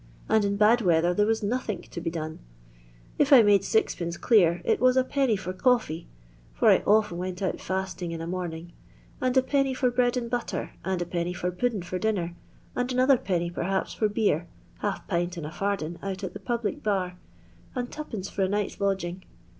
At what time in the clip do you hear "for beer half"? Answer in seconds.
13.93-15.07